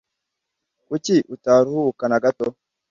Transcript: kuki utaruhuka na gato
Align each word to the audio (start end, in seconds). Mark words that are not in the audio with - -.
kuki 0.87 1.15
utaruhuka 1.35 2.03
na 2.11 2.17
gato 2.23 2.47